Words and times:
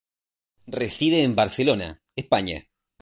Reside 0.65 1.21
en 1.21 1.35
Barcelona, 1.35 2.01
España. 2.15 2.65